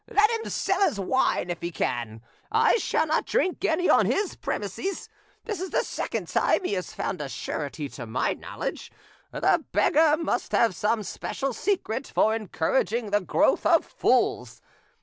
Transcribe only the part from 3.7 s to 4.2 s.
on